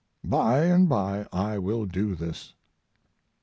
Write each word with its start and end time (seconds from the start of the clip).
By 0.23 0.75
& 0.77 0.77
by 0.79 1.27
I 1.31 1.59
will 1.59 1.85
do 1.85 2.15
this. 2.15 2.55